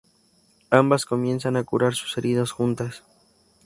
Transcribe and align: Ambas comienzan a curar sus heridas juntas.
Ambas 0.71 1.05
comienzan 1.05 1.57
a 1.57 1.63
curar 1.63 1.93
sus 1.93 2.17
heridas 2.17 2.49
juntas. 2.49 3.03